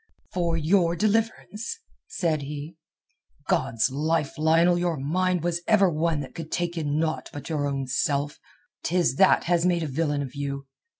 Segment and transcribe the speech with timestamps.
[0.33, 2.75] "For your deliverance?" said he.
[3.47, 4.35] "God's life!
[4.35, 8.39] Lionel, your mind was ever one that could take in naught but your own self.
[8.81, 10.65] 'Tis that has made a villain of you.